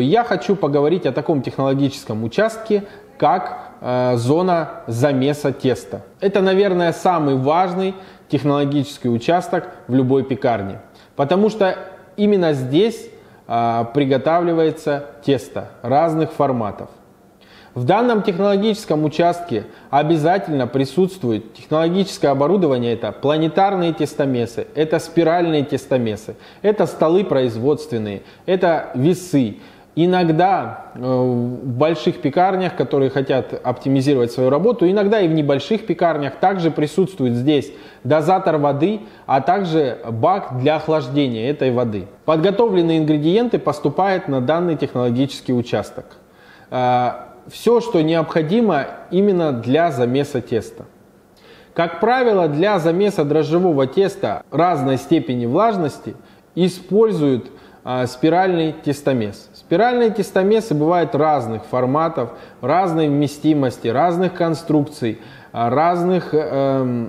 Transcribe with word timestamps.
Я 0.00 0.24
хочу 0.24 0.56
поговорить 0.56 1.06
о 1.06 1.12
таком 1.12 1.42
технологическом 1.42 2.24
участке, 2.24 2.84
как 3.18 3.70
э, 3.80 4.16
зона 4.16 4.82
замеса 4.86 5.52
теста. 5.52 6.02
Это, 6.20 6.40
наверное, 6.40 6.92
самый 6.92 7.36
важный 7.36 7.94
технологический 8.28 9.08
участок 9.08 9.68
в 9.86 9.94
любой 9.94 10.24
пекарне, 10.24 10.80
потому 11.14 11.48
что 11.48 11.76
именно 12.16 12.54
здесь 12.54 13.08
э, 13.46 13.84
приготавливается 13.94 15.06
тесто 15.24 15.70
разных 15.82 16.32
форматов. 16.32 16.88
В 17.74 17.84
данном 17.84 18.22
технологическом 18.22 19.04
участке 19.04 19.64
обязательно 19.90 20.68
присутствует 20.68 21.54
технологическое 21.54 22.30
оборудование. 22.30 22.94
Это 22.94 23.10
планетарные 23.10 23.92
тестомесы, 23.92 24.68
это 24.76 25.00
спиральные 25.00 25.64
тестомесы, 25.64 26.36
это 26.62 26.86
столы 26.86 27.24
производственные, 27.24 28.22
это 28.46 28.90
весы. 28.94 29.56
Иногда 29.96 30.86
э, 30.94 30.98
в 31.00 31.66
больших 31.66 32.20
пекарнях, 32.20 32.74
которые 32.74 33.10
хотят 33.10 33.54
оптимизировать 33.62 34.32
свою 34.32 34.50
работу, 34.50 34.90
иногда 34.90 35.20
и 35.20 35.28
в 35.28 35.32
небольших 35.32 35.86
пекарнях 35.86 36.36
также 36.36 36.72
присутствует 36.72 37.34
здесь 37.34 37.70
дозатор 38.02 38.58
воды, 38.58 39.02
а 39.26 39.40
также 39.40 39.98
бак 40.10 40.58
для 40.58 40.76
охлаждения 40.76 41.48
этой 41.48 41.70
воды. 41.70 42.06
Подготовленные 42.24 42.98
ингредиенты 42.98 43.60
поступают 43.60 44.26
на 44.26 44.40
данный 44.40 44.76
технологический 44.76 45.52
участок. 45.52 46.16
Э, 46.70 47.12
все, 47.46 47.80
что 47.80 48.02
необходимо 48.02 48.86
именно 49.12 49.52
для 49.52 49.92
замеса 49.92 50.40
теста. 50.40 50.86
Как 51.72 52.00
правило, 52.00 52.48
для 52.48 52.80
замеса 52.80 53.24
дрожжевого 53.24 53.86
теста 53.86 54.42
разной 54.50 54.96
степени 54.96 55.46
влажности 55.46 56.16
используют 56.54 57.50
спиральный 58.06 58.72
тестомес. 58.72 59.50
Спиральные 59.52 60.10
тестомесы 60.10 60.74
бывают 60.74 61.14
разных 61.14 61.64
форматов, 61.66 62.30
разной 62.60 63.08
вместимости, 63.08 63.88
разных 63.88 64.34
конструкций, 64.34 65.20
а, 65.52 65.70
разных 65.70 66.30
э, 66.32 67.08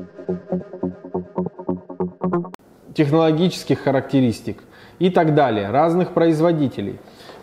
технологических 2.93 3.79
характеристик 3.79 4.63
и 4.99 5.09
так 5.09 5.33
далее, 5.33 5.69
разных 5.71 6.13
производителей. 6.13 6.99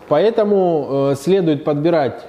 Поэтому 0.07 1.11
э, 1.11 1.15
следует 1.15 1.63
подбирать 1.63 2.25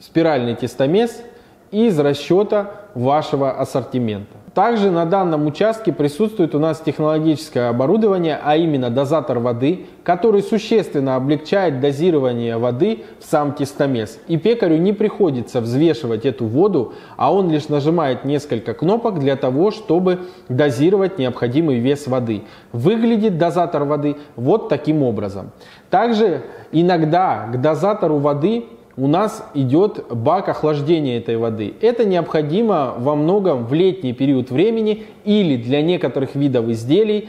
спиральный 0.00 0.54
тестомес 0.54 1.22
из 1.70 1.98
расчета 1.98 2.70
вашего 2.94 3.52
ассортимента. 3.52 4.38
Также 4.54 4.90
на 4.90 5.04
данном 5.04 5.46
участке 5.46 5.92
присутствует 5.92 6.52
у 6.52 6.58
нас 6.58 6.80
технологическое 6.80 7.68
оборудование, 7.68 8.40
а 8.42 8.56
именно 8.56 8.90
дозатор 8.90 9.38
воды, 9.38 9.86
который 10.02 10.42
существенно 10.42 11.14
облегчает 11.14 11.80
дозирование 11.80 12.58
воды 12.58 13.04
в 13.20 13.24
сам 13.24 13.52
тестомес. 13.52 14.18
И 14.26 14.36
пекарю 14.36 14.78
не 14.78 14.92
приходится 14.92 15.60
взвешивать 15.60 16.26
эту 16.26 16.46
воду, 16.46 16.94
а 17.16 17.32
он 17.32 17.50
лишь 17.52 17.68
нажимает 17.68 18.24
несколько 18.24 18.74
кнопок 18.74 19.20
для 19.20 19.36
того, 19.36 19.70
чтобы 19.70 20.22
дозировать 20.48 21.20
необходимый 21.20 21.78
вес 21.78 22.08
воды. 22.08 22.42
Выглядит 22.72 23.38
дозатор 23.38 23.84
воды 23.84 24.16
вот 24.34 24.68
таким 24.68 25.04
образом. 25.04 25.52
Также 25.88 26.42
иногда 26.72 27.46
к 27.52 27.60
дозатору 27.60 28.18
воды 28.18 28.64
у 28.98 29.06
нас 29.06 29.48
идет 29.54 30.06
бак 30.10 30.48
охлаждения 30.48 31.18
этой 31.18 31.36
воды. 31.36 31.72
Это 31.80 32.04
необходимо 32.04 32.94
во 32.98 33.14
многом 33.14 33.64
в 33.64 33.72
летний 33.72 34.12
период 34.12 34.50
времени 34.50 35.04
или 35.24 35.56
для 35.56 35.82
некоторых 35.82 36.34
видов 36.34 36.68
изделий 36.68 37.28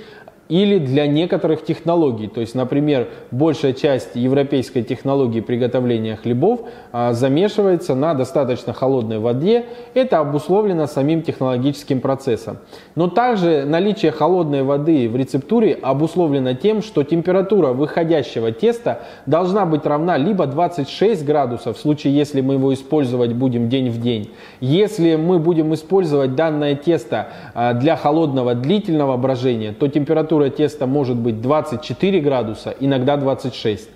или 0.50 0.80
для 0.80 1.06
некоторых 1.06 1.64
технологий. 1.64 2.28
То 2.28 2.42
есть, 2.42 2.56
например, 2.56 3.08
большая 3.30 3.74
часть 3.74 4.16
европейской 4.16 4.82
технологии 4.82 5.42
приготовления 5.42 6.16
хлебов 6.16 6.62
а, 6.92 7.14
замешивается 7.14 7.94
на 7.94 8.16
достаточно 8.16 8.74
холодной 8.74 9.20
воде. 9.20 9.66
Это 9.94 10.18
обусловлено 10.18 10.88
самим 10.88 11.22
технологическим 11.22 12.02
процессом. 12.02 12.58
Но 12.96 13.08
также 13.10 13.64
наличие 13.66 14.12
холодной 14.12 14.64
воды 14.64 15.08
в 15.08 15.16
рецептуре 15.16 15.78
обусловлено 15.80 16.56
тем, 16.56 16.81
что 16.81 17.04
температура 17.04 17.68
выходящего 17.68 18.52
теста 18.52 19.02
должна 19.28 19.68
быть 19.68 19.86
равна 19.86 20.18
либо 20.18 20.48
26 20.48 21.26
градусов, 21.26 21.78
в 21.78 21.80
случае, 21.80 22.16
если 22.16 22.42
мы 22.42 22.56
его 22.56 22.74
использовать 22.74 23.34
будем 23.34 23.70
день 23.70 23.92
в 23.92 24.02
день. 24.02 24.31
Если 24.62 25.16
мы 25.16 25.38
будем 25.38 25.76
использовать 25.76 26.34
данное 26.34 26.74
тесто 26.74 27.28
а, 27.54 27.74
для 27.74 27.96
холодного 27.96 28.56
длительного 28.56 29.16
брожения, 29.16 29.74
то 29.74 29.88
температура 29.88 30.38
температура 30.39 30.50
теста 30.50 30.88
может 30.88 31.17
быть 31.17 31.41
24 31.41 32.22
градуса, 32.22 32.73
иногда 32.79 33.17
26. 33.17 33.89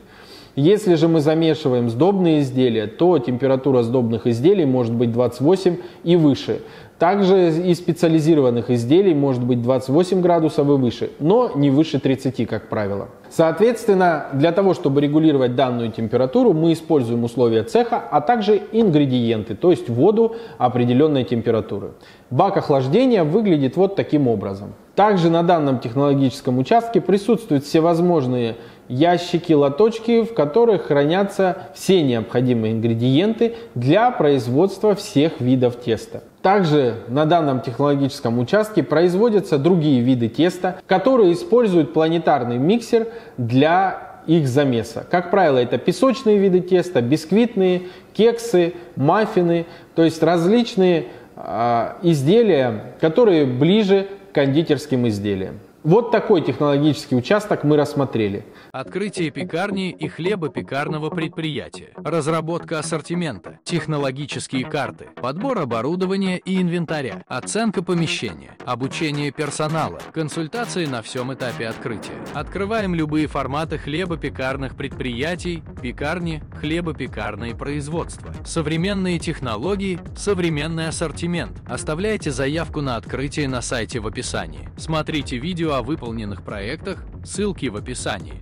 Если 0.55 0.95
же 0.95 1.07
мы 1.07 1.19
замешиваем 1.21 1.89
сдобные 1.89 2.41
изделия, 2.41 2.85
то 2.87 3.17
температура 3.17 3.81
сдобных 3.81 4.27
изделий 4.27 4.65
может 4.65 4.93
быть 4.93 5.11
28 5.11 5.77
и 6.03 6.15
выше. 6.15 6.59
Также 6.99 7.49
из 7.49 7.77
специализированных 7.77 8.69
изделий 8.69 9.15
может 9.15 9.43
быть 9.43 9.61
28 9.61 10.21
градусов 10.21 10.67
и 10.67 10.71
выше, 10.71 11.09
но 11.19 11.51
не 11.55 11.71
выше 11.71 11.99
30, 11.99 12.47
как 12.47 12.69
правило. 12.69 13.07
Соответственно, 13.29 14.27
для 14.33 14.51
того, 14.51 14.73
чтобы 14.73 15.01
регулировать 15.01 15.55
данную 15.55 15.91
температуру, 15.91 16.53
мы 16.53 16.71
используем 16.71 17.23
условия 17.23 17.63
цеха, 17.63 17.97
а 18.11 18.21
также 18.21 18.61
ингредиенты, 18.71 19.55
то 19.55 19.71
есть 19.71 19.89
воду 19.89 20.35
определенной 20.59 21.23
температуры. 21.23 21.91
Бак 22.29 22.57
охлаждения 22.57 23.23
выглядит 23.23 23.75
вот 23.75 23.95
таким 23.95 24.27
образом. 24.27 24.73
Также 24.95 25.31
на 25.31 25.41
данном 25.41 25.79
технологическом 25.79 26.59
участке 26.59 27.01
присутствуют 27.01 27.65
всевозможные 27.65 28.57
ящики, 28.87 29.53
лоточки, 29.53 30.23
в 30.23 30.35
которых 30.35 30.83
хранятся 30.83 31.57
все 31.73 32.03
необходимые 32.03 32.73
ингредиенты 32.73 33.55
для 33.73 34.11
производства 34.11 34.93
всех 34.93 35.41
видов 35.41 35.77
теста. 35.77 36.21
Также 36.43 36.95
на 37.07 37.25
данном 37.25 37.61
технологическом 37.61 38.37
участке 38.37 38.83
производятся 38.83 39.57
другие 39.57 40.01
виды 40.01 40.27
теста, 40.27 40.79
которые 40.85 41.33
используют 41.33 41.93
планетарный 41.93 42.57
миксер 42.57 43.07
для 43.37 44.21
их 44.27 44.47
замеса. 44.47 45.05
Как 45.09 45.31
правило, 45.31 45.57
это 45.57 45.77
песочные 45.77 46.37
виды 46.37 46.61
теста, 46.61 47.01
бисквитные, 47.01 47.83
кексы, 48.13 48.73
маффины, 48.95 49.65
то 49.95 50.03
есть 50.03 50.21
различные 50.21 51.07
э, 51.35 51.89
изделия, 52.03 52.93
которые 52.99 53.45
ближе 53.45 54.07
кондитерским 54.33 55.07
изделиям. 55.07 55.59
Вот 55.83 56.11
такой 56.11 56.41
технологический 56.41 57.13
участок 57.13 57.66
мы 57.66 57.75
рассмотрели. 57.75 58.45
Открытие 58.71 59.31
пекарни 59.31 59.91
и 59.91 60.07
хлебопекарного 60.07 61.09
предприятия. 61.09 61.89
Разработка 61.97 62.79
ассортимента. 62.79 63.59
Технологические 63.66 64.63
карты. 64.63 65.09
Подбор 65.22 65.59
оборудования 65.59 66.37
и 66.37 66.61
инвентаря. 66.61 67.23
Оценка 67.28 67.84
помещения. 67.84 68.55
Обучение 68.66 69.31
персонала. 69.31 69.99
Консультации 70.13 70.85
на 70.85 71.02
всем 71.02 71.34
этапе 71.34 71.67
открытия. 71.67 72.13
Открываем 72.34 72.96
любые 72.96 73.28
форматы 73.28 73.78
хлебопекарных 73.78 74.78
предприятий, 74.78 75.63
пекарни, 75.81 76.41
хлебопекарные 76.61 77.55
производства. 77.55 78.34
Современные 78.46 79.19
технологии, 79.19 79.99
современный 80.16 80.87
ассортимент. 80.87 81.61
Оставляйте 81.67 82.31
заявку 82.31 82.79
на 82.79 82.96
открытие 82.96 83.49
на 83.49 83.61
сайте 83.61 83.99
в 83.99 84.08
описании. 84.08 84.69
Смотрите 84.78 85.37
видео 85.37 85.72
о 85.78 85.81
выполненных 85.81 86.43
проектах, 86.43 87.03
ссылки 87.25 87.67
в 87.67 87.75
описании. 87.75 88.41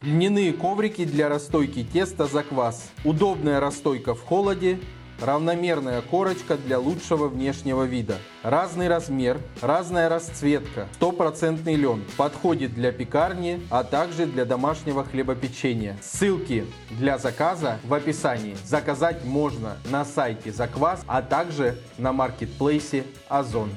Льняные 0.00 0.52
коврики 0.52 1.04
для 1.04 1.28
расстойки 1.28 1.84
теста 1.84 2.26
за 2.26 2.42
квас. 2.42 2.90
Удобная 3.04 3.60
расстойка 3.60 4.14
в 4.14 4.22
холоде, 4.22 4.78
равномерная 5.20 6.02
корочка 6.02 6.56
для 6.56 6.78
лучшего 6.78 7.28
внешнего 7.28 7.84
вида. 7.84 8.16
Разный 8.42 8.88
размер, 8.88 9.38
разная 9.60 10.08
расцветка, 10.08 10.88
стопроцентный 10.94 11.76
лен. 11.76 12.02
Подходит 12.16 12.74
для 12.74 12.90
пекарни, 12.90 13.60
а 13.70 13.84
также 13.84 14.26
для 14.26 14.44
домашнего 14.44 15.04
хлебопечения. 15.04 15.96
Ссылки 16.02 16.66
для 16.90 17.18
заказа 17.18 17.78
в 17.84 17.94
описании. 17.94 18.56
Заказать 18.64 19.24
можно 19.24 19.76
на 19.90 20.04
сайте 20.04 20.52
Заквас, 20.52 21.04
а 21.06 21.22
также 21.22 21.78
на 21.98 22.12
маркетплейсе 22.12 23.04
Озон. 23.28 23.70